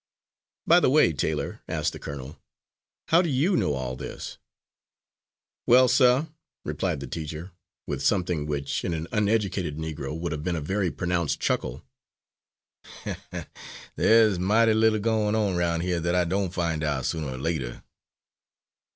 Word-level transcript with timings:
"By 0.65 0.79
the 0.79 0.89
way, 0.89 1.13
Taylor," 1.13 1.61
asked 1.67 1.93
the 1.93 1.99
colonel, 1.99 2.41
"how 3.09 3.21
do 3.21 3.29
you 3.29 3.55
know 3.55 3.75
all 3.75 3.95
this?" 3.95 4.39
"Well, 5.67 5.87
sir," 5.87 6.27
replied 6.65 7.01
the 7.01 7.05
teacher, 7.05 7.51
with 7.85 8.01
something 8.01 8.47
which, 8.47 8.83
in 8.83 8.95
an 8.95 9.05
uneducated 9.11 9.77
Negro 9.77 10.19
would 10.19 10.31
have 10.31 10.43
been 10.43 10.55
a 10.55 10.59
very 10.59 10.89
pronounced 10.89 11.39
chuckle, 11.39 11.83
"there's 13.95 14.39
mighty 14.39 14.73
little 14.73 14.97
goin' 14.97 15.35
on 15.35 15.55
roun' 15.55 15.81
here 15.81 15.99
that 15.99 16.15
I 16.15 16.23
don't 16.23 16.51
find 16.51 16.83
out, 16.83 17.05
sooner 17.05 17.33
or 17.33 17.37
later." 17.37 17.83